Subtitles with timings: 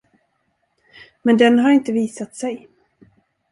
[1.23, 2.67] Men den har inte visat sig.